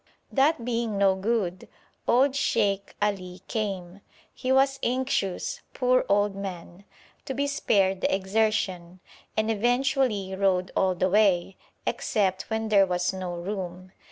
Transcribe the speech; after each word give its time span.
That 0.31 0.65
being 0.65 0.97
no 0.97 1.13
good, 1.13 1.67
old 2.07 2.35
Sheikh 2.35 2.95
Ali 3.03 3.43
came. 3.47 4.01
He 4.33 4.51
was 4.51 4.79
anxious, 4.81 5.61
poor 5.75 6.05
old 6.09 6.35
man, 6.35 6.85
to 7.25 7.35
be 7.35 7.45
spared 7.45 8.01
the 8.01 8.11
exertion, 8.11 8.99
and 9.37 9.51
eventually 9.51 10.33
rode 10.35 10.71
all 10.75 10.95
the 10.95 11.11
way, 11.11 11.55
except 11.85 12.49
when 12.49 12.69
there 12.69 12.87
was 12.87 13.13
no 13.13 13.35
room. 13.35 13.91